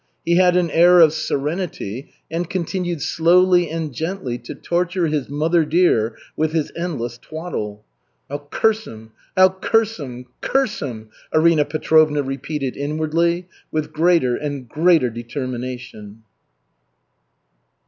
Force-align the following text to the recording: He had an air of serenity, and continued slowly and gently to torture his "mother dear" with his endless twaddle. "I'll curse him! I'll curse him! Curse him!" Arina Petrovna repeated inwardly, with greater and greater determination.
He 0.25 0.37
had 0.37 0.57
an 0.57 0.71
air 0.71 0.99
of 0.99 1.13
serenity, 1.13 2.09
and 2.31 2.49
continued 2.49 3.03
slowly 3.03 3.69
and 3.69 3.93
gently 3.93 4.39
to 4.39 4.55
torture 4.55 5.05
his 5.05 5.29
"mother 5.29 5.63
dear" 5.63 6.15
with 6.35 6.53
his 6.53 6.71
endless 6.75 7.19
twaddle. 7.19 7.83
"I'll 8.27 8.47
curse 8.49 8.87
him! 8.87 9.11
I'll 9.37 9.53
curse 9.53 9.99
him! 9.99 10.25
Curse 10.41 10.81
him!" 10.81 11.09
Arina 11.31 11.65
Petrovna 11.65 12.23
repeated 12.23 12.75
inwardly, 12.75 13.47
with 13.71 13.93
greater 13.93 14.35
and 14.35 14.67
greater 14.67 15.11
determination. 15.11 16.23